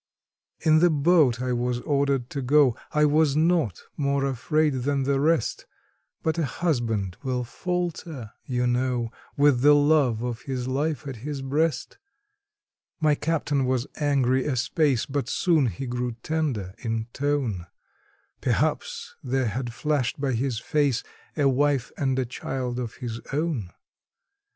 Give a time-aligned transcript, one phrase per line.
[0.61, 5.19] In the boat I was ordered to go I was not more afraid than the
[5.19, 5.67] rest,
[6.23, 11.43] But a husband will falter, you know, with the love of his life at his
[11.43, 11.99] breast;
[12.99, 17.67] My captain was angry a space, but soon he grew tender in tone
[18.41, 21.03] Perhaps there had flashed by his face
[21.37, 23.69] a wife and a child of his own.